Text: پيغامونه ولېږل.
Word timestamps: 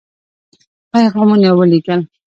پيغامونه 0.91 1.49
ولېږل. 1.57 2.01